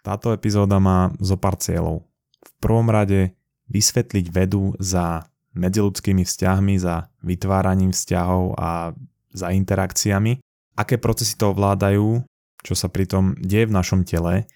[0.00, 2.08] Táto epizóda má zo pár cieľov.
[2.40, 3.36] V prvom rade
[3.68, 8.94] vysvetliť vedu za medziludskými vzťahmi, za vytváraním vzťahov a
[9.30, 10.42] za interakciami,
[10.78, 12.22] aké procesy to ovládajú,
[12.60, 14.46] čo sa pritom deje v našom tele,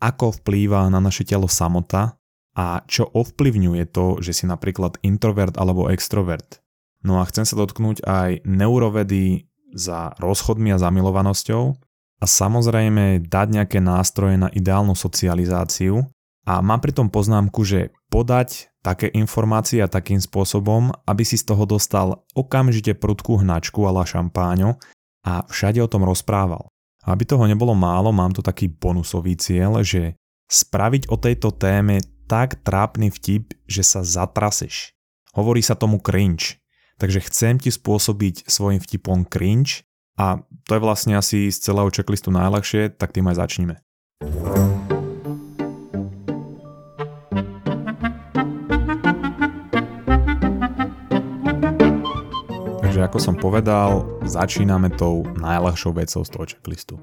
[0.00, 2.16] ako vplýva na naše telo samota
[2.56, 6.60] a čo ovplyvňuje to, že si napríklad introvert alebo extrovert.
[7.00, 11.78] No a chcem sa dotknúť aj neurovedy za rozchodmi a zamilovanosťou
[12.20, 16.04] a samozrejme dať nejaké nástroje na ideálnu socializáciu
[16.44, 21.52] a mám pri tom poznámku, že podať také informácie a takým spôsobom, aby si z
[21.52, 24.80] toho dostal okamžite prudkú hnačku ala šampáňo
[25.24, 26.68] a všade o tom rozprával.
[27.04, 30.16] Aby toho nebolo málo, mám tu taký bonusový cieľ, že
[30.52, 34.92] spraviť o tejto téme tak trápny vtip, že sa zatraseš.
[35.32, 36.60] Hovorí sa tomu cringe.
[37.00, 39.88] Takže chcem ti spôsobiť svojim vtipom cringe
[40.20, 43.80] a to je vlastne asi z celého checklistu najľahšie, tak tým aj začneme.
[52.84, 56.94] Takže ako som povedal, začíname tou najľahšou vecou z toho checklistu.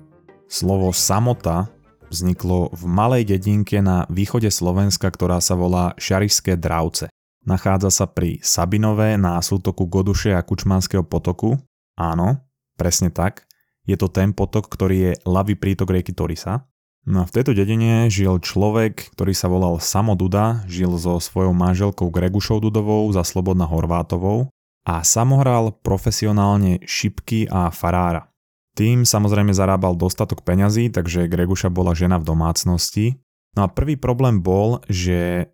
[0.46, 1.74] Slovo samota
[2.14, 7.10] vzniklo v malej dedinke na východe Slovenska, ktorá sa volá Šarišské Dravce.
[7.50, 11.58] Nachádza sa pri Sabinové na sútoku Goduše a Kučmanského potoku.
[11.98, 12.47] Áno,
[12.78, 13.50] presne tak.
[13.90, 16.70] Je to ten potok, ktorý je ľavý prítok rieky Torisa.
[17.08, 21.56] No a v tejto dedine žil človek, ktorý sa volal Samo Duda, žil so svojou
[21.56, 24.52] manželkou Gregušou Dudovou za Slobodna Horvátovou
[24.84, 28.28] a samohral profesionálne šipky a farára.
[28.76, 33.18] Tým samozrejme zarábal dostatok peňazí, takže Greguša bola žena v domácnosti.
[33.56, 35.50] No a prvý problém bol, že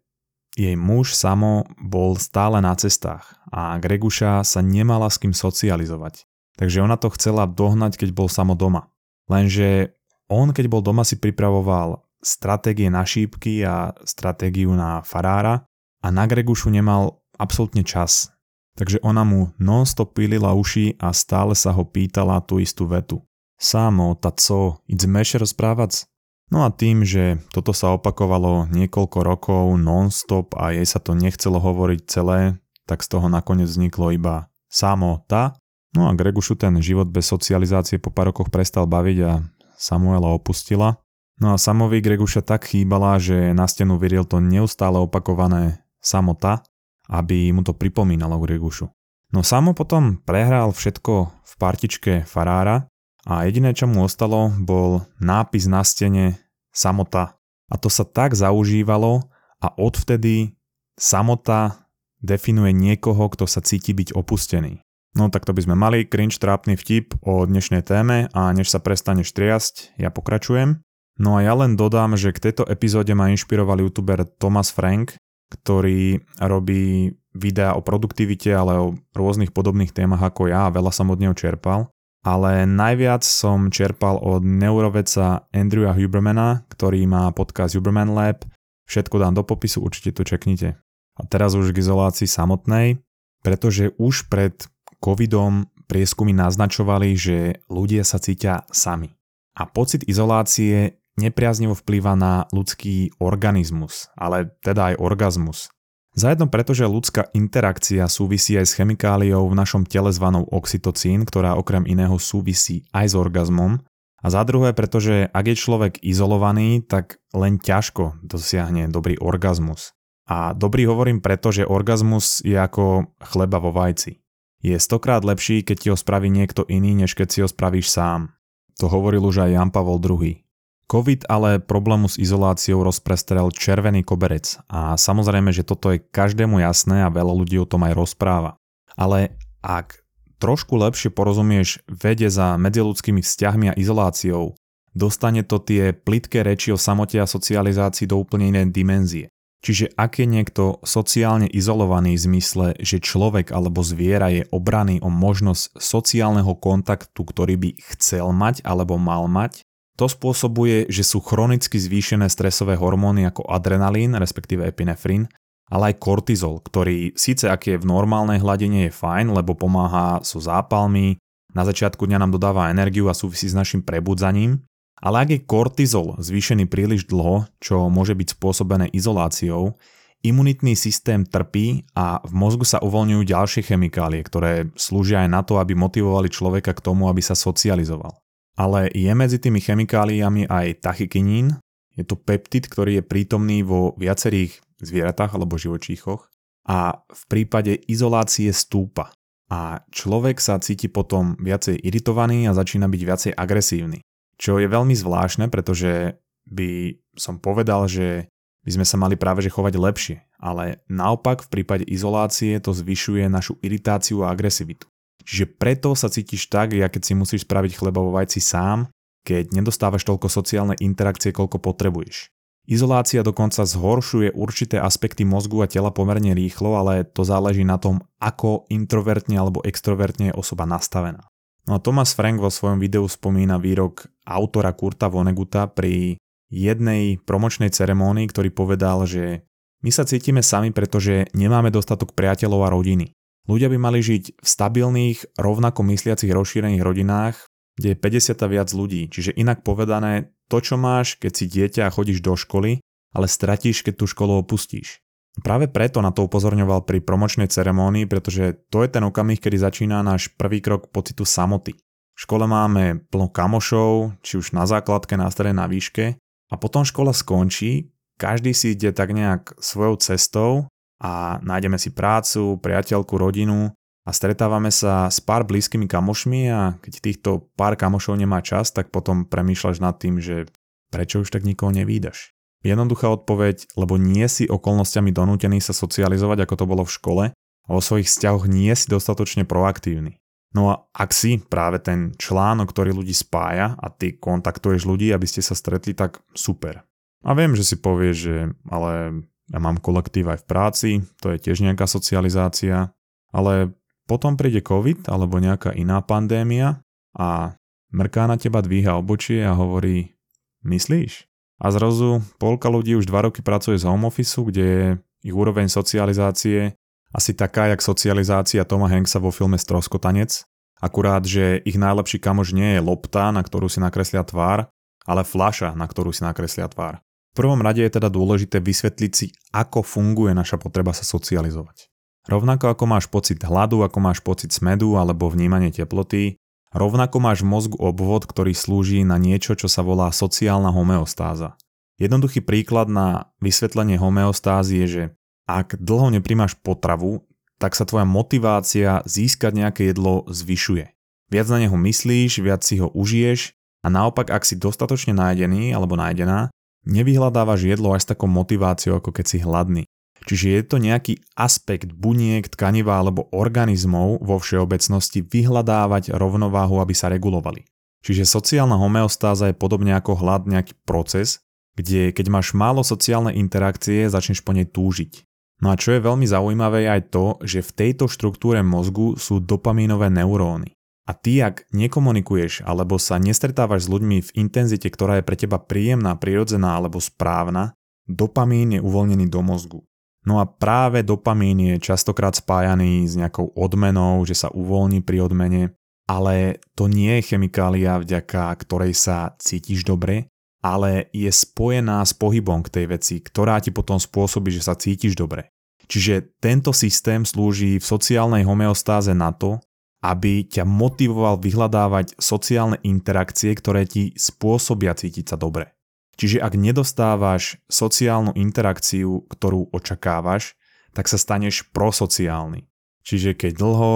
[0.57, 6.25] jej muž samo bol stále na cestách a Greguša sa nemala s kým socializovať.
[6.57, 8.93] Takže ona to chcela dohnať, keď bol samo doma.
[9.25, 9.97] Lenže
[10.29, 15.67] on, keď bol doma, si pripravoval stratégie na šípky a stratégiu na farára
[15.99, 18.31] a na Gregušu nemal absolútne čas.
[18.73, 23.21] Takže ona mu non-stop pilila uši a stále sa ho pýtala tú istú vetu.
[23.61, 26.09] Samo, ta co, ideme rozprávať?
[26.49, 31.61] No a tým, že toto sa opakovalo niekoľko rokov non-stop a jej sa to nechcelo
[31.61, 32.57] hovoriť celé,
[32.89, 35.57] tak z toho nakoniec vzniklo iba samota.
[35.93, 39.45] No a Gregušu ten život bez socializácie po pár rokoch prestal baviť a
[39.77, 40.97] Samuela opustila.
[41.41, 46.61] No a Samovi Greguša tak chýbala, že na stenu vyril to neustále opakované samota,
[47.09, 48.89] aby mu to pripomínalo Gregušu.
[49.33, 52.85] No Samo potom prehral všetko v partičke farára
[53.25, 56.37] a jediné, čo mu ostalo, bol nápis na stene
[56.69, 57.33] samota.
[57.71, 59.25] A to sa tak zaužívalo
[59.57, 60.53] a odvtedy
[60.93, 61.89] samota
[62.21, 64.82] definuje niekoho, kto sa cíti byť opustený.
[65.13, 68.81] No tak to by sme mali, cringe trápny vtip o dnešnej téme a než sa
[68.81, 70.81] prestaneš triasť, ja pokračujem.
[71.21, 75.13] No a ja len dodám, že k tejto epizóde ma inšpiroval youtuber Thomas Frank,
[75.53, 81.13] ktorý robí videá o produktivite, ale o rôznych podobných témach ako ja a veľa som
[81.13, 88.15] od neho čerpal ale najviac som čerpal od neuroveca Andrewa Hubermana, ktorý má podcast Huberman
[88.15, 88.47] Lab.
[88.87, 90.79] Všetko dám do popisu, určite to čeknite.
[91.19, 93.03] A teraz už k izolácii samotnej,
[93.43, 94.55] pretože už pred
[95.03, 97.37] covidom prieskumy naznačovali, že
[97.67, 99.11] ľudia sa cítia sami.
[99.59, 105.69] A pocit izolácie nepriaznivo vplýva na ľudský organizmus, ale teda aj orgazmus.
[106.13, 111.57] Zajedno preto, že ľudská interakcia súvisí aj s chemikáliou v našom tele zvanou oxytocín, ktorá
[111.57, 113.81] okrem iného súvisí aj s orgazmom.
[114.23, 119.91] A za druhé, pretože ak je človek izolovaný, tak len ťažko dosiahne dobrý orgazmus.
[120.29, 124.22] A dobrý hovorím preto, že orgazmus je ako chleba vo vajci.
[124.63, 128.31] Je stokrát lepší, keď ti ho spraví niekto iný, než keď si ho spravíš sám.
[128.79, 130.39] To hovoril už aj Jan Pavol II.
[130.87, 137.03] COVID ale problému s izoláciou rozprestrel červený koberec a samozrejme, že toto je každému jasné
[137.03, 138.55] a veľa ľudí o tom aj rozpráva.
[138.95, 139.99] Ale ak
[140.37, 144.53] trošku lepšie porozumieš vede za medziludskými vzťahmi a izoláciou,
[144.93, 149.32] dostane to tie plitké reči o samote a socializácii do úplne inej dimenzie.
[149.63, 155.07] Čiže ak je niekto sociálne izolovaný v zmysle, že človek alebo zviera je obraný o
[155.07, 159.63] možnosť sociálneho kontaktu, ktorý by chcel mať alebo mal mať,
[159.95, 165.31] to spôsobuje, že sú chronicky zvýšené stresové hormóny ako adrenalín, respektíve epinefrín,
[165.71, 170.43] ale aj kortizol, ktorý síce ak je v normálnej hladine je fajn, lebo pomáha so
[170.43, 171.15] zápalmi,
[171.53, 174.65] na začiatku dňa nám dodáva energiu a súvisí s našim prebudzaním,
[175.03, 179.75] ale ak je kortizol zvýšený príliš dlho, čo môže byť spôsobené izoláciou,
[180.23, 185.59] imunitný systém trpí a v mozgu sa uvoľňujú ďalšie chemikálie, ktoré slúžia aj na to,
[185.59, 188.23] aby motivovali človeka k tomu, aby sa socializoval
[188.53, 191.57] ale je medzi tými chemikáliami aj tachykinín,
[191.93, 196.25] Je to peptid, ktorý je prítomný vo viacerých zvieratách alebo živočíchoch
[196.65, 199.13] a v prípade izolácie stúpa.
[199.53, 204.01] A človek sa cíti potom viacej iritovaný a začína byť viacej agresívny.
[204.43, 208.27] Čo je veľmi zvláštne, pretože by som povedal, že
[208.67, 213.31] by sme sa mali práve že chovať lepšie, ale naopak v prípade izolácie to zvyšuje
[213.31, 214.91] našu iritáciu a agresivitu.
[215.23, 218.91] Čiže preto sa cítiš tak, ja keď si musíš spraviť chleba vajci sám,
[219.23, 222.27] keď nedostávaš toľko sociálnej interakcie, koľko potrebuješ.
[222.67, 228.03] Izolácia dokonca zhoršuje určité aspekty mozgu a tela pomerne rýchlo, ale to záleží na tom,
[228.19, 231.27] ako introvertne alebo extrovertne je osoba nastavená.
[231.63, 236.19] No a Thomas Frank vo svojom videu spomína výrok autora Kurta Voneguta pri
[236.51, 239.47] jednej promočnej ceremónii, ktorý povedal, že
[239.83, 243.11] my sa cítime sami, pretože nemáme dostatok priateľov a rodiny.
[243.43, 247.35] Ľudia by mali žiť v stabilných, rovnako mysliacich rozšírených rodinách,
[247.75, 249.11] kde je 50 a viac ľudí.
[249.11, 252.79] Čiže inak povedané, to čo máš, keď si dieťa a chodíš do školy,
[253.11, 255.02] ale stratíš, keď tú školu opustíš.
[255.41, 260.05] Práve preto na to upozorňoval pri promočnej ceremónii, pretože to je ten okamih, kedy začína
[260.05, 261.73] náš prvý krok pocitu samoty.
[262.13, 266.85] V škole máme plno kamošov, či už na základke, na strednej, na výške a potom
[266.85, 267.89] škola skončí,
[268.21, 270.69] každý si ide tak nejak svojou cestou
[271.01, 273.73] a nájdeme si prácu, priateľku, rodinu
[274.05, 278.93] a stretávame sa s pár blízkymi kamošmi a keď týchto pár kamošov nemá čas, tak
[278.93, 280.45] potom premýšľaš nad tým, že
[280.93, 282.32] prečo už tak nikoho nevídaš.
[282.63, 287.23] Jednoduchá odpoveď, lebo nie si okolnostiami donútený sa socializovať, ako to bolo v škole,
[287.63, 290.19] a vo svojich vzťahoch nie si dostatočne proaktívny.
[290.53, 295.25] No a ak si práve ten článok, ktorý ľudí spája a ty kontaktuješ ľudí, aby
[295.25, 296.85] ste sa stretli, tak super.
[297.25, 298.35] A viem, že si povieš, že
[298.69, 300.89] ale ja mám kolektív aj v práci,
[301.19, 302.93] to je tiež nejaká socializácia,
[303.33, 303.73] ale
[304.05, 306.85] potom príde COVID alebo nejaká iná pandémia
[307.17, 307.57] a
[307.89, 310.13] mrká na teba dvíha obočie a hovorí,
[310.61, 311.32] myslíš?
[311.63, 314.87] A zrazu polka ľudí už dva roky pracuje z home office, kde je
[315.23, 316.75] ich úroveň socializácie
[317.15, 320.43] asi taká, jak socializácia Toma Hanksa vo filme Stroskotanec,
[320.83, 324.67] akurát, že ich najlepší kamož nie je lopta, na ktorú si nakreslia tvár,
[325.07, 326.99] ale flaša, na ktorú si nakreslia tvár.
[327.33, 331.87] V prvom rade je teda dôležité vysvetliť si, ako funguje naša potreba sa socializovať.
[332.27, 336.39] Rovnako ako máš pocit hladu, ako máš pocit smedu alebo vnímanie teploty,
[336.73, 341.55] rovnako máš v mozgu obvod, ktorý slúži na niečo, čo sa volá sociálna homeostáza.
[342.01, 345.03] Jednoduchý príklad na vysvetlenie homeostázy je, že
[345.45, 347.23] ak dlho neprimáš potravu,
[347.61, 350.91] tak sa tvoja motivácia získať nejaké jedlo zvyšuje.
[351.31, 353.55] Viac na neho myslíš, viac si ho užiješ
[353.85, 356.51] a naopak ak si dostatočne nájdený alebo nájdená,
[356.83, 359.83] nevyhľadávaš jedlo až s takou motiváciou, ako keď si hladný.
[360.23, 367.11] Čiže je to nejaký aspekt buniek, tkaniva alebo organizmov vo všeobecnosti vyhľadávať rovnováhu, aby sa
[367.11, 367.67] regulovali.
[368.03, 371.39] Čiže sociálna homeostáza je podobne ako hlad nejaký proces,
[371.75, 375.23] kde keď máš málo sociálnej interakcie, začneš po nej túžiť.
[375.63, 379.39] No a čo je veľmi zaujímavé je aj to, že v tejto štruktúre mozgu sú
[379.39, 380.75] dopamínové neuróny.
[381.03, 385.59] A ty, ak nekomunikuješ alebo sa nestretávaš s ľuďmi v intenzite, ktorá je pre teba
[385.59, 387.75] príjemná, prirodzená alebo správna,
[388.07, 389.79] dopamín je uvoľnený do mozgu.
[390.23, 395.75] No a práve dopamín je častokrát spájaný s nejakou odmenou, že sa uvoľní pri odmene,
[396.07, 400.31] ale to nie je chemikália, vďaka ktorej sa cítiš dobre,
[400.63, 405.19] ale je spojená s pohybom k tej veci, ktorá ti potom spôsobí, že sa cítiš
[405.19, 405.51] dobre.
[405.91, 409.59] Čiže tento systém slúži v sociálnej homeostáze na to,
[410.03, 415.72] aby ťa motivoval vyhľadávať sociálne interakcie, ktoré ti spôsobia cítiť sa dobre.
[416.13, 420.53] Čiže ak nedostávaš sociálnu interakciu, ktorú očakávaš,
[420.93, 422.69] tak sa staneš prosociálny.
[423.01, 423.93] Čiže keď dlho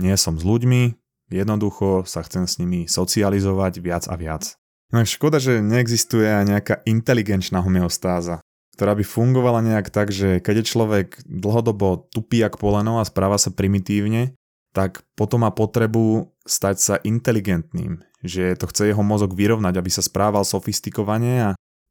[0.00, 0.96] nie som s ľuďmi,
[1.28, 4.56] jednoducho sa chcem s nimi socializovať viac a viac.
[4.88, 8.40] No škoda, že neexistuje aj nejaká inteligenčná homeostáza,
[8.72, 13.36] ktorá by fungovala nejak tak, že keď je človek dlhodobo tupý jak poleno a správa
[13.36, 14.32] sa primitívne,
[14.72, 20.02] tak potom má potrebu stať sa inteligentným, že to chce jeho mozog vyrovnať, aby sa
[20.02, 21.48] správal sofistikovane a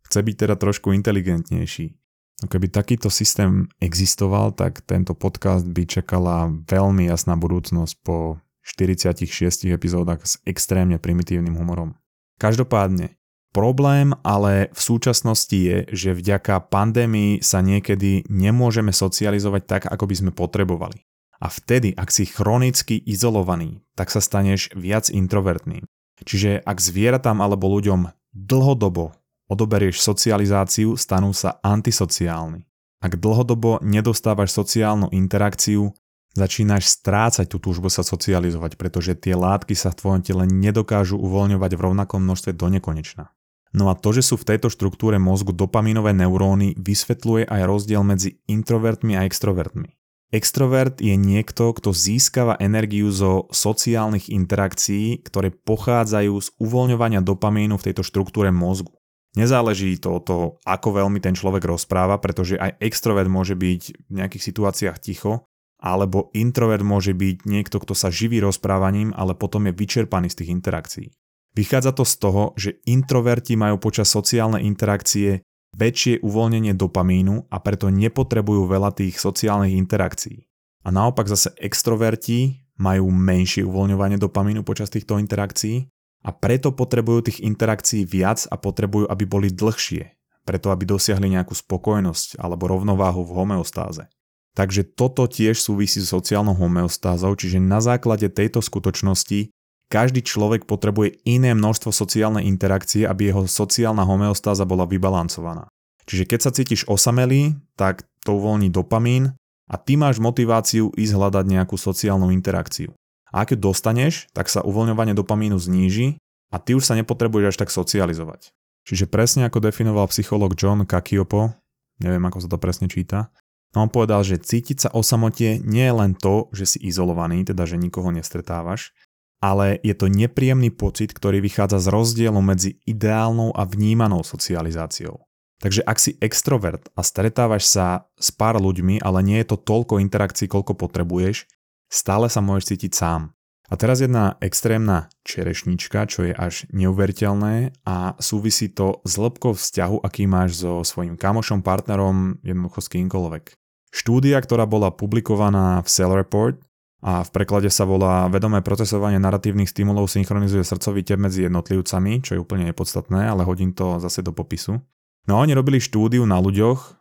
[0.07, 1.95] chce byť teda trošku inteligentnejší.
[2.37, 9.73] No keby takýto systém existoval, tak tento podcast by čakala veľmi jasná budúcnosť po 46
[9.73, 11.97] epizódach s extrémne primitívnym humorom.
[12.37, 13.17] Každopádne,
[13.55, 20.15] problém ale v súčasnosti je, že vďaka pandémii sa niekedy nemôžeme socializovať tak, ako by
[20.15, 21.01] sme potrebovali.
[21.41, 25.89] A vtedy, ak si chronicky izolovaný, tak sa staneš viac introvertným.
[26.23, 29.13] Čiže ak zvieratám alebo ľuďom dlhodobo
[29.47, 32.67] odoberieš socializáciu, stanú sa antisociálni.
[32.97, 35.93] Ak dlhodobo nedostávaš sociálnu interakciu,
[36.33, 41.71] začínaš strácať tú túžbu sa socializovať, pretože tie látky sa v tvojom tele nedokážu uvoľňovať
[41.77, 43.33] v rovnakom množstve do nekonečna.
[43.75, 48.41] No a to, že sú v tejto štruktúre mozgu dopamínové neuróny, vysvetľuje aj rozdiel medzi
[48.49, 49.93] introvertmi a extrovertmi.
[50.27, 57.85] Extrovert je niekto, kto získava energiu zo sociálnych interakcií, ktoré pochádzajú z uvoľňovania dopamínu v
[57.91, 58.91] tejto štruktúre mozgu.
[59.39, 64.11] Nezáleží to od toho, ako veľmi ten človek rozpráva, pretože aj extrovert môže byť v
[64.11, 65.47] nejakých situáciách ticho,
[65.79, 70.49] alebo introvert môže byť niekto, kto sa živí rozprávaním, ale potom je vyčerpaný z tých
[70.51, 71.07] interakcií.
[71.55, 75.41] Vychádza to z toho, že introverti majú počas sociálnej interakcie
[75.77, 80.43] väčšie uvoľnenie dopamínu a preto nepotrebujú veľa tých sociálnych interakcií.
[80.83, 85.85] A naopak zase extroverti majú menšie uvoľňovanie dopamínu počas týchto interakcií
[86.25, 91.53] a preto potrebujú tých interakcií viac a potrebujú, aby boli dlhšie, preto aby dosiahli nejakú
[91.53, 94.09] spokojnosť alebo rovnováhu v homeostáze.
[94.57, 99.53] Takže toto tiež súvisí s sociálnou homeostázou, čiže na základe tejto skutočnosti
[99.87, 105.71] každý človek potrebuje iné množstvo sociálnej interakcie, aby jeho sociálna homeostáza bola vybalancovaná.
[106.07, 109.35] Čiže keď sa cítiš osamelý, tak to uvoľní dopamín
[109.67, 112.95] a ty máš motiváciu ísť hľadať nejakú sociálnu interakciu.
[113.31, 116.15] A ak ju dostaneš, tak sa uvoľňovanie dopamínu zníži
[116.51, 118.55] a ty už sa nepotrebuješ až tak socializovať.
[118.87, 121.51] Čiže presne ako definoval psycholog John Kakiopo,
[121.99, 123.27] neviem ako sa to presne číta,
[123.75, 127.43] no on povedal, že cítiť sa o samote nie je len to, že si izolovaný,
[127.43, 128.95] teda že nikoho nestretávaš,
[129.41, 135.27] ale je to nepríjemný pocit, ktorý vychádza z rozdielu medzi ideálnou a vnímanou socializáciou.
[135.57, 139.97] Takže ak si extrovert a stretávaš sa s pár ľuďmi, ale nie je to toľko
[139.97, 141.49] interakcií, koľko potrebuješ,
[141.89, 143.33] stále sa môžeš cítiť sám.
[143.67, 150.07] A teraz jedna extrémna čerešnička, čo je až neuveriteľné a súvisí to s lepkou vzťahu,
[150.07, 153.43] aký máš so svojím kamošom, partnerom, jednoducho s kýmkoľvek.
[153.91, 156.63] Štúdia, ktorá bola publikovaná v Cell Report,
[156.97, 162.33] a v preklade sa volá vedomé procesovanie naratívnych stimulov synchronizuje srdcový tep medzi jednotlivcami, čo
[162.33, 164.81] je úplne nepodstatné, ale hodím to zase do popisu.
[165.29, 166.97] No a oni robili štúdiu na ľuďoch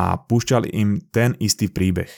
[0.00, 2.08] a púšťali im ten istý príbeh.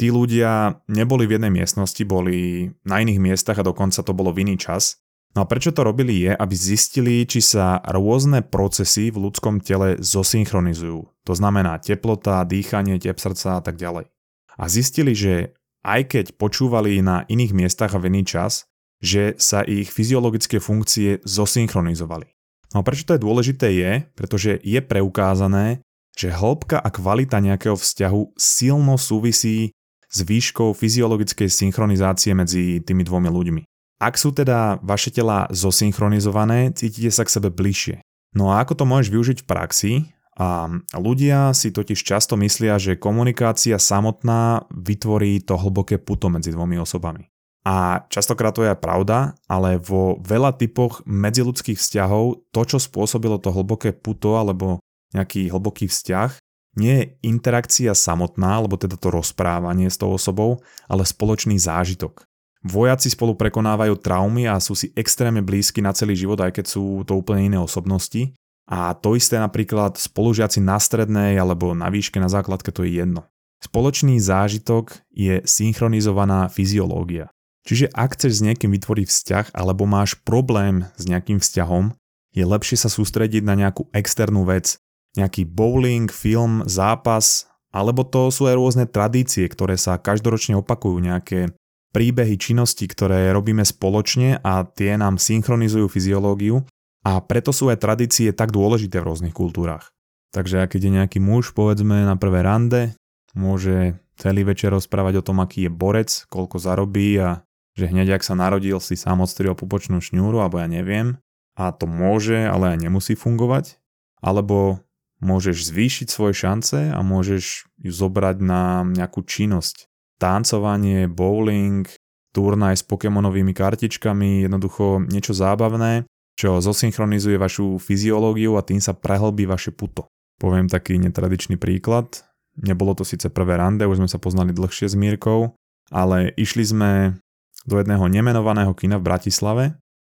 [0.00, 4.48] Tí ľudia neboli v jednej miestnosti, boli na iných miestach a dokonca to bolo v
[4.48, 4.96] iný čas.
[5.36, 10.00] No a prečo to robili je, aby zistili, či sa rôzne procesy v ľudskom tele
[10.00, 11.06] zosynchronizujú.
[11.06, 14.08] To znamená teplota, dýchanie, tep srdca a tak ďalej.
[14.56, 18.68] A zistili, že aj keď počúvali na iných miestach a v iný čas,
[19.00, 22.28] že sa ich fyziologické funkcie zosynchronizovali.
[22.76, 25.80] No a prečo to je dôležité je, pretože je preukázané,
[26.14, 29.72] že hĺbka a kvalita nejakého vzťahu silno súvisí
[30.10, 33.62] s výškou fyziologickej synchronizácie medzi tými dvomi ľuďmi.
[34.00, 38.00] Ak sú teda vaše tela zosynchronizované, cítite sa k sebe bližšie.
[38.34, 39.92] No a ako to môžeš využiť v praxi?
[40.40, 46.80] A ľudia si totiž často myslia, že komunikácia samotná vytvorí to hlboké puto medzi dvomi
[46.80, 47.28] osobami.
[47.60, 53.36] A častokrát to je aj pravda, ale vo veľa typoch medziludských vzťahov to, čo spôsobilo
[53.36, 54.80] to hlboké puto alebo
[55.12, 56.40] nejaký hlboký vzťah,
[56.80, 62.24] nie je interakcia samotná, alebo teda to rozprávanie s tou osobou, ale spoločný zážitok.
[62.64, 67.04] Vojaci spolu prekonávajú traumy a sú si extrémne blízky na celý život, aj keď sú
[67.04, 68.32] to úplne iné osobnosti.
[68.70, 73.26] A to isté napríklad spolužiaci na strednej alebo na výške na základke to je jedno.
[73.58, 77.28] Spoločný zážitok je synchronizovaná fyziológia.
[77.66, 81.92] Čiže ak chceš s niekým vytvoriť vzťah alebo máš problém s nejakým vzťahom,
[82.30, 84.78] je lepšie sa sústrediť na nejakú externú vec.
[85.18, 91.50] Nejaký bowling, film, zápas, alebo to sú aj rôzne tradície, ktoré sa každoročne opakujú, nejaké
[91.90, 96.62] príbehy činnosti, ktoré robíme spoločne a tie nám synchronizujú fyziológiu
[97.00, 99.92] a preto sú aj tradície tak dôležité v rôznych kultúrach.
[100.30, 102.94] Takže ak ide nejaký muž, povedzme, na prvé rande,
[103.34, 107.42] môže celý večer rozprávať o tom, aký je borec, koľko zarobí a
[107.74, 111.16] že hneď ak sa narodil si sám odstrihol pupočnú šňúru, alebo ja neviem.
[111.56, 113.80] A to môže, ale aj nemusí fungovať.
[114.20, 114.84] Alebo
[115.24, 119.88] môžeš zvýšiť svoje šance a môžeš ju zobrať na nejakú činnosť.
[120.20, 121.88] Tancovanie, bowling,
[122.36, 126.04] turnaj s Pokémonovými kartičkami, jednoducho niečo zábavné,
[126.40, 130.08] čo zosynchronizuje vašu fyziológiu a tým sa prehlbí vaše puto.
[130.40, 132.24] Poviem taký netradičný príklad.
[132.56, 135.52] Nebolo to síce prvé rande, už sme sa poznali dlhšie s Mírkou,
[135.92, 137.20] ale išli sme
[137.68, 139.64] do jedného nemenovaného kina v Bratislave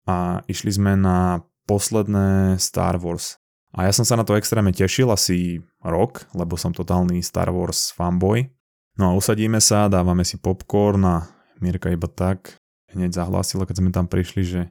[0.08, 3.36] a išli sme na posledné Star Wars.
[3.76, 7.92] A ja som sa na to extrémne tešil asi rok, lebo som totálny Star Wars
[7.92, 8.48] fanboy.
[8.96, 11.16] No a usadíme sa, dávame si popcorn a
[11.60, 12.56] Mirka iba tak
[12.92, 14.62] hneď zahlásila, keď sme tam prišli, že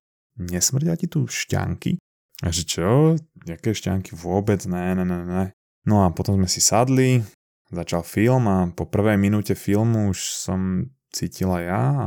[0.41, 2.01] nesmrdia ti tu šťanky?
[2.41, 3.21] A že čo?
[3.45, 4.17] Jaké šťanky?
[4.17, 5.45] Vôbec ne, ne, ne, ne.
[5.85, 7.21] No a potom sme si sadli,
[7.69, 12.07] začal film a po prvej minúte filmu už som cítila ja a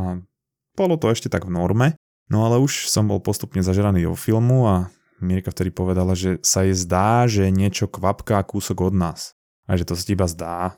[0.73, 1.87] bolo to ešte tak v norme.
[2.31, 4.75] No ale už som bol postupne zažeraný do filmu a
[5.23, 9.37] Mirka vtedy povedala, že sa jej zdá, že niečo kvapká kúsok od nás.
[9.69, 10.75] A že to sa iba zdá.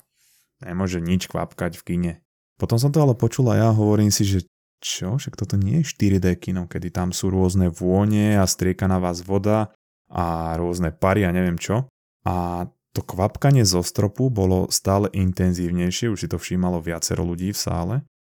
[0.61, 2.13] Nemôže nič kvapkať v kine.
[2.55, 4.45] Potom som to ale počul a ja hovorím si, že
[4.85, 9.01] čo, však toto nie je 4D kino, kedy tam sú rôzne vône a strieka na
[9.01, 9.73] vás voda
[10.13, 11.89] a rôzne pary a neviem čo.
[12.21, 17.59] A to kvapkanie zo stropu bolo stále intenzívnejšie, už si to všímalo viacero ľudí v
[17.59, 17.95] sále,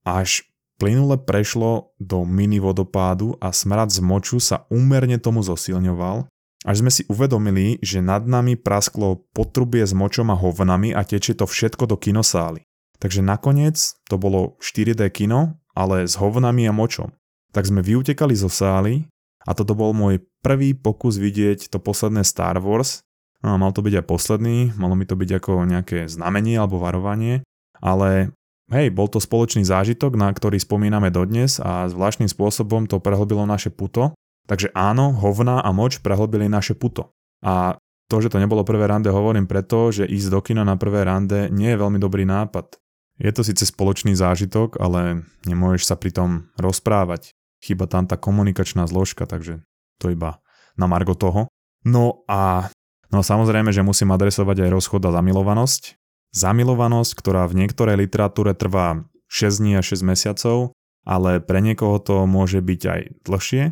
[0.07, 0.47] až
[0.79, 6.25] plynule prešlo do mini vodopádu a smrad z moču sa úmerne tomu zosilňoval,
[6.65, 11.37] až sme si uvedomili, že nad nami prasklo potrubie s močom a hovnami a tečie
[11.37, 12.65] to všetko do kinosály.
[12.97, 13.77] Takže nakoniec
[14.09, 17.13] to bolo 4D kino, ale s hovnami a močom.
[17.53, 19.05] Tak sme vyutekali zo sály
[19.45, 23.05] a toto bol môj prvý pokus vidieť to posledné Star Wars
[23.45, 27.45] No, mal to byť aj posledný, malo mi to byť ako nejaké znamenie alebo varovanie,
[27.77, 28.33] ale
[28.73, 33.69] hej, bol to spoločný zážitok, na ktorý spomíname dodnes a zvláštnym spôsobom to prehlbilo naše
[33.69, 34.17] puto.
[34.49, 37.13] Takže áno, hovna a moč prehlbili naše puto.
[37.45, 41.03] A to, že to nebolo prvé rande, hovorím preto, že ísť do kina na prvé
[41.03, 42.79] rande nie je veľmi dobrý nápad.
[43.17, 47.33] Je to síce spoločný zážitok, ale nemôžeš sa pri tom rozprávať.
[47.65, 49.65] Chyba tam tá komunikačná zložka, takže
[49.97, 50.37] to iba
[50.77, 51.49] na margo toho.
[51.81, 52.69] No a
[53.07, 55.95] No samozrejme, že musím adresovať aj rozchod a zamilovanosť.
[56.35, 60.75] Zamilovanosť, ktorá v niektorej literatúre trvá 6 dní a 6 mesiacov,
[61.07, 63.63] ale pre niekoho to môže byť aj dlhšie.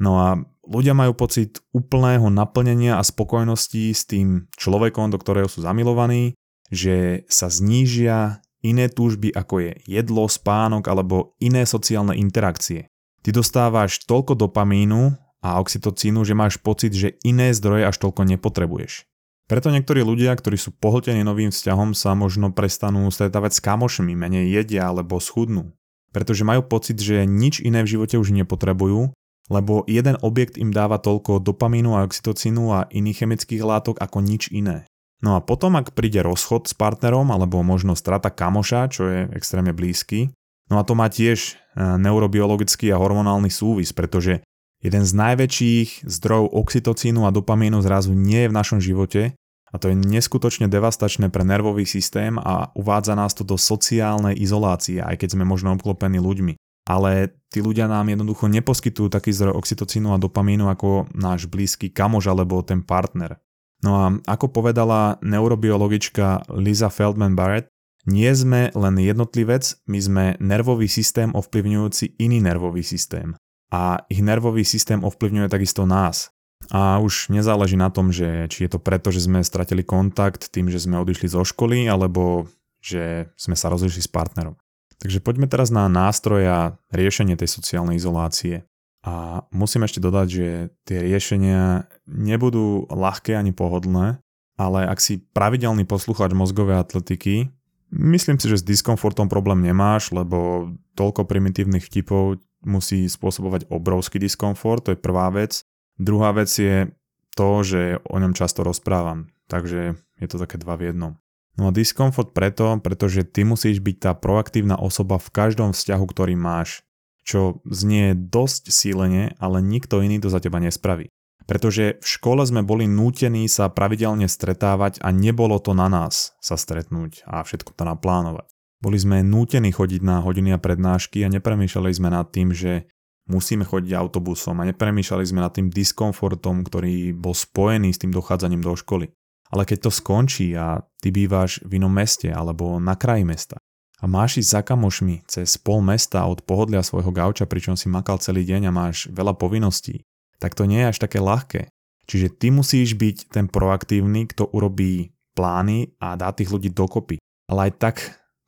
[0.00, 0.28] No a
[0.64, 6.32] ľudia majú pocit úplného naplnenia a spokojnosti s tým človekom, do ktorého sú zamilovaní,
[6.72, 12.92] že sa znížia iné túžby ako je jedlo, spánok alebo iné sociálne interakcie.
[13.24, 19.08] Ty dostávaš toľko dopamínu a oxytocínu, že máš pocit, že iné zdroje až toľko nepotrebuješ.
[19.48, 24.52] Preto niektorí ľudia, ktorí sú pohltení novým vzťahom, sa možno prestanú stretávať s kamošmi, menej
[24.52, 25.72] jedia alebo schudnú.
[26.12, 29.16] Pretože majú pocit, že nič iné v živote už nepotrebujú,
[29.48, 34.52] lebo jeden objekt im dáva toľko dopamínu a oxytocínu a iných chemických látok ako nič
[34.52, 34.84] iné.
[35.18, 39.74] No a potom, ak príde rozchod s partnerom alebo možno strata kamoša, čo je extrémne
[39.74, 40.30] blízky,
[40.70, 44.46] no a to má tiež e, neurobiologický a hormonálny súvis, pretože
[44.78, 49.34] Jeden z najväčších zdrojov oxytocínu a dopamínu zrazu nie je v našom živote
[49.68, 55.02] a to je neskutočne devastačné pre nervový systém a uvádza nás to do sociálnej izolácie,
[55.02, 56.54] aj keď sme možno obklopení ľuďmi.
[56.88, 62.30] Ale tí ľudia nám jednoducho neposkytujú taký zdroj oxytocínu a dopamínu ako náš blízky kamož
[62.30, 63.36] alebo ten partner.
[63.82, 67.70] No a ako povedala neurobiologička Lisa Feldman Barrett,
[68.08, 73.36] nie sme len jednotlivec, my sme nervový systém ovplyvňujúci iný nervový systém
[73.68, 76.32] a ich nervový systém ovplyvňuje takisto nás.
[76.74, 80.68] A už nezáleží na tom, že či je to preto, že sme stratili kontakt tým,
[80.68, 82.50] že sme odišli zo školy, alebo
[82.82, 84.58] že sme sa rozlišili s partnerom.
[84.98, 86.58] Takže poďme teraz na nástroj a
[86.90, 88.66] riešenie tej sociálnej izolácie.
[89.06, 90.48] A musím ešte dodať, že
[90.82, 94.18] tie riešenia nebudú ľahké ani pohodlné,
[94.58, 97.46] ale ak si pravidelný poslucháč mozgovej atletiky,
[97.94, 104.82] myslím si, že s diskomfortom problém nemáš, lebo toľko primitívnych vtipov musí spôsobovať obrovský diskomfort,
[104.82, 105.62] to je prvá vec.
[105.94, 106.90] Druhá vec je
[107.38, 111.12] to, že o ňom často rozprávam, takže je to také dva v jednom.
[111.54, 116.34] No a diskomfort preto, pretože ty musíš byť tá proaktívna osoba v každom vzťahu, ktorý
[116.38, 116.86] máš,
[117.28, 121.12] čo znie dosť sílene, ale nikto iný to za teba nespraví.
[121.44, 126.56] Pretože v škole sme boli nútení sa pravidelne stretávať a nebolo to na nás sa
[126.56, 128.48] stretnúť a všetko to naplánovať.
[128.80, 132.88] Boli sme nútení chodiť na hodiny a prednášky a nepremýšľali sme nad tým, že
[133.28, 138.64] musíme chodiť autobusom a nepremýšľali sme nad tým diskomfortom, ktorý bol spojený s tým dochádzaním
[138.64, 139.12] do školy.
[139.48, 143.56] Ale keď to skončí a ty bývaš v inom meste alebo na kraji mesta
[143.98, 148.22] a máš ísť za kamošmi cez pol mesta od pohodlia svojho gauča, pričom si makal
[148.22, 150.06] celý deň a máš veľa povinností,
[150.38, 151.66] tak to nie je až také ľahké.
[152.08, 157.20] Čiže ty musíš byť ten proaktívny, kto urobí plány a dá tých ľudí dokopy.
[157.50, 157.96] Ale aj tak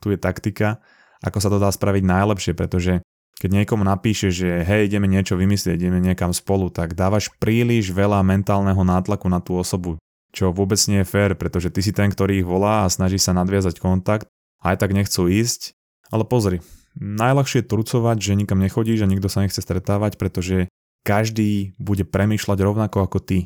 [0.01, 0.81] tu je taktika,
[1.21, 3.05] ako sa to dá spraviť najlepšie, pretože
[3.41, 8.21] keď niekomu napíše, že hej, ideme niečo vymyslieť, ideme niekam spolu, tak dávaš príliš veľa
[8.25, 9.97] mentálneho nátlaku na tú osobu,
[10.33, 13.33] čo vôbec nie je fér, pretože ty si ten, ktorý ich volá a snaží sa
[13.33, 14.29] nadviazať kontakt,
[14.61, 15.77] aj tak nechcú ísť.
[16.11, 16.61] Ale pozri,
[16.99, 20.67] najľahšie je trucovať, že nikam nechodíš a nikto sa nechce stretávať, pretože
[21.07, 23.39] každý bude premýšľať rovnako ako ty.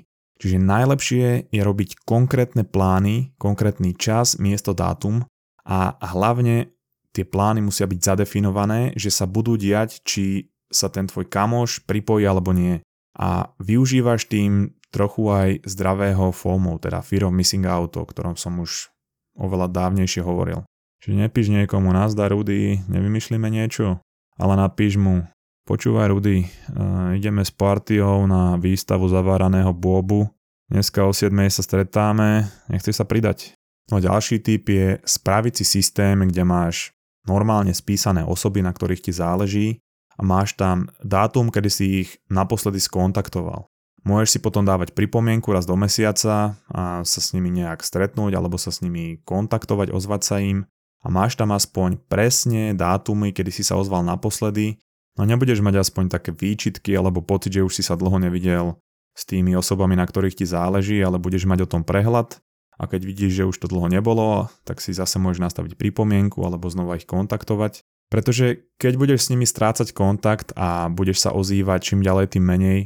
[0.43, 5.23] Čiže najlepšie je robiť konkrétne plány, konkrétny čas, miesto, dátum
[5.63, 6.75] a hlavne
[7.15, 12.27] tie plány musia byť zadefinované, že sa budú diať, či sa ten tvoj kamoš pripojí
[12.27, 12.83] alebo nie.
[13.15, 18.59] A využívaš tým trochu aj zdravého FOMO, teda Fear of Missing Out, o ktorom som
[18.59, 18.91] už
[19.39, 20.67] oveľa dávnejšie hovoril.
[21.05, 24.01] Čiže nepíš niekomu nazdar Rudy, nevymyšlíme niečo,
[24.41, 25.29] ale napíš mu
[25.69, 30.29] Počúvaj Rudy, uh, ideme s partiou na výstavu zaváraného bôbu.
[30.69, 33.53] Dneska o 7 sa stretáme, nechce sa pridať.
[33.93, 36.93] No ďalší typ je spraviť si systém, kde máš
[37.29, 39.81] normálne spísané osoby, na ktorých ti záleží
[40.17, 43.69] a máš tam dátum, kedy si ich naposledy skontaktoval.
[44.05, 48.61] Môžeš si potom dávať pripomienku raz do mesiaca a sa s nimi nejak stretnúť alebo
[48.61, 50.69] sa s nimi kontaktovať, ozvať sa im
[51.05, 54.81] a máš tam aspoň presne dátumy, kedy si sa ozval naposledy
[55.15, 58.79] No nebudeš mať aspoň také výčitky alebo pocit, že už si sa dlho nevidel
[59.15, 62.43] s tými osobami, na ktorých ti záleží, ale budeš mať o tom prehľad
[62.75, 66.67] a keď vidíš, že už to dlho nebolo, tak si zase môžeš nastaviť pripomienku alebo
[66.67, 67.87] znova ich kontaktovať.
[68.11, 72.79] Pretože keď budeš s nimi strácať kontakt a budeš sa ozývať čím ďalej tým menej,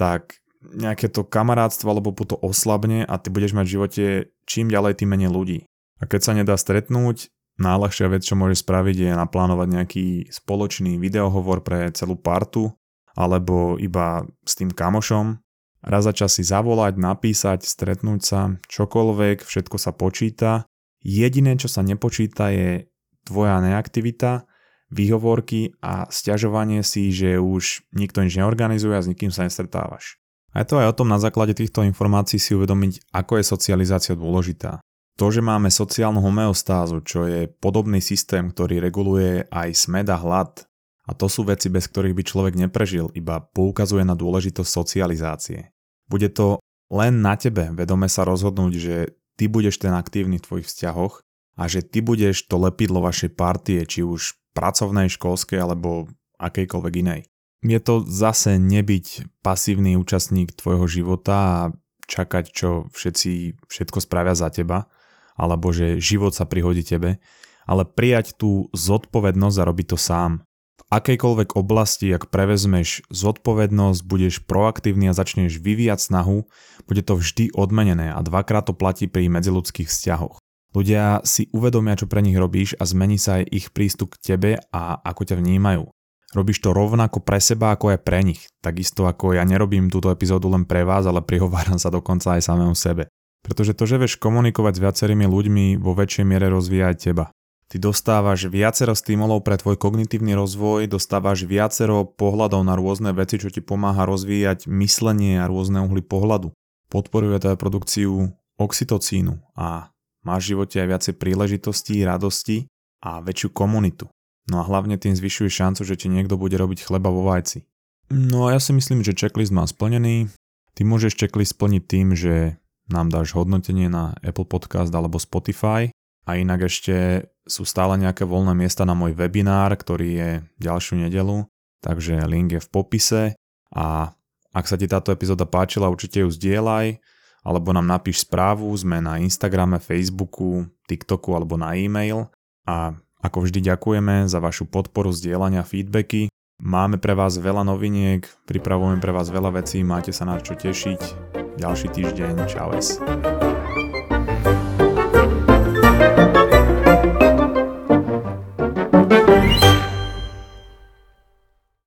[0.00, 4.04] tak nejaké to kamarátstvo alebo to oslabne a ty budeš mať v živote
[4.48, 5.58] čím ďalej tým menej ľudí.
[6.00, 11.62] A keď sa nedá stretnúť, Najľahšia vec, čo môžeš spraviť, je naplánovať nejaký spoločný videohovor
[11.62, 12.74] pre celú partu,
[13.14, 15.38] alebo iba s tým kamošom.
[15.84, 20.66] Raz za čas si zavolať, napísať, stretnúť sa, čokoľvek, všetko sa počíta.
[21.04, 22.90] Jediné, čo sa nepočíta, je
[23.22, 24.48] tvoja neaktivita,
[24.90, 30.18] výhovorky a stiažovanie si, že už nikto nič neorganizuje a s nikým sa nestretávaš.
[30.54, 34.14] A je to aj o tom na základe týchto informácií si uvedomiť, ako je socializácia
[34.14, 34.78] dôležitá.
[35.14, 40.66] To, že máme sociálnu homeostázu, čo je podobný systém, ktorý reguluje aj smed a hlad,
[41.04, 45.70] a to sú veci, bez ktorých by človek neprežil, iba poukazuje na dôležitosť socializácie.
[46.08, 46.58] Bude to
[46.92, 48.96] len na tebe vedome sa rozhodnúť, že
[49.36, 51.20] ty budeš ten aktívny v tvojich vzťahoch
[51.58, 56.08] a že ty budeš to lepidlo vašej partie, či už pracovnej, školskej alebo
[56.40, 57.20] akejkoľvek inej.
[57.64, 61.60] Je to zase nebyť pasívny účastník tvojho života a
[62.04, 64.92] čakať, čo všetci všetko spravia za teba,
[65.34, 67.18] alebo že život sa prihodí tebe,
[67.66, 70.32] ale prijať tú zodpovednosť a robiť to sám.
[70.74, 76.50] V akejkoľvek oblasti, ak prevezmeš zodpovednosť, budeš proaktívny a začneš vyvíjať snahu,
[76.84, 80.42] bude to vždy odmenené a dvakrát to platí pri medziludských vzťahoch.
[80.74, 84.50] Ľudia si uvedomia, čo pre nich robíš a zmení sa aj ich prístup k tebe
[84.74, 85.86] a ako ťa vnímajú.
[86.34, 88.42] Robíš to rovnako pre seba, ako aj pre nich.
[88.58, 92.74] Takisto ako ja nerobím túto epizódu len pre vás, ale prihováram sa dokonca aj samému
[92.74, 93.06] sebe.
[93.44, 97.24] Pretože to, že vieš komunikovať s viacerými ľuďmi, vo väčšej miere rozvíja aj teba.
[97.68, 103.52] Ty dostávaš viacero stimulov pre tvoj kognitívny rozvoj, dostávaš viacero pohľadov na rôzne veci, čo
[103.52, 106.56] ti pomáha rozvíjať myslenie a rôzne uhly pohľadu.
[106.88, 109.90] Podporuje teda produkciu oxytocínu a
[110.22, 112.70] máš v živote aj viacej príležitostí, radosti
[113.02, 114.08] a väčšiu komunitu.
[114.48, 117.64] No a hlavne tým zvyšuje šancu, že ti niekto bude robiť chleba vo vajci.
[118.12, 120.28] No a ja si myslím, že checklist má splnený.
[120.76, 125.88] Ty môžeš checklist splniť tým, že nám dáš hodnotenie na Apple Podcast alebo Spotify.
[126.24, 131.44] A inak ešte sú stále nejaké voľné miesta na môj webinár, ktorý je ďalšiu nedelu,
[131.84, 133.22] takže link je v popise
[133.68, 134.16] a
[134.54, 136.96] ak sa ti táto epizóda páčila, určite ju zdieľaj,
[137.44, 142.32] alebo nám napíš správu, sme na Instagrame, Facebooku, TikToku alebo na e-mail
[142.64, 146.32] a ako vždy ďakujeme za vašu podporu, zdieľania, feedbacky.
[146.62, 151.43] Máme pre vás veľa noviniek, pripravujeme pre vás veľa vecí, máte sa na čo tešiť
[151.56, 152.46] ďalší týždeň.
[152.46, 152.98] Čaues.